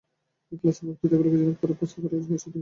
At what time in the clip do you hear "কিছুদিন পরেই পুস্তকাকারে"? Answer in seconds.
1.31-2.09